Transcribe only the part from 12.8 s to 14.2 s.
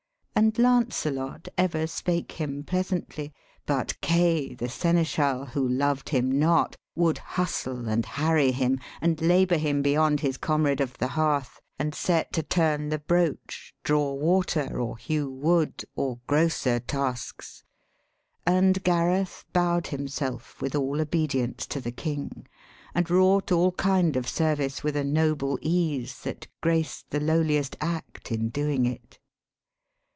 the broach, draw